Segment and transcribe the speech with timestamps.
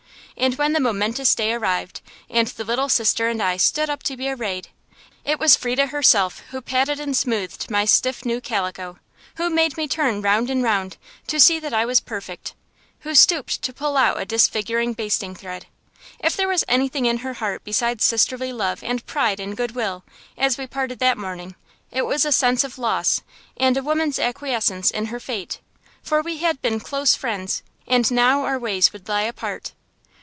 [0.37, 4.17] And when the momentous day arrived, and the little sister and I stood up to
[4.17, 4.69] be arrayed,
[5.23, 8.97] it was Frieda herself who patted and smoothed my stiff new calico;
[9.35, 12.55] who made me turn round and round, to see that I was perfect;
[13.01, 15.67] who stooped to pull out a disfiguring basting thread.
[16.17, 20.03] If there was anything in her heart besides sisterly love and pride and good will,
[20.39, 21.53] as we parted that morning,
[21.91, 23.21] it was a sense of loss
[23.57, 25.59] and a woman's acquiescence in her fate;
[26.01, 29.73] for we had been close friends, and now our ways would lie apart.